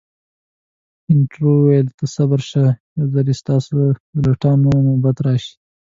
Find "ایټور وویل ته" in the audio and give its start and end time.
1.09-2.05